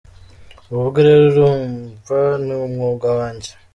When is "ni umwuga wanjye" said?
2.45-3.51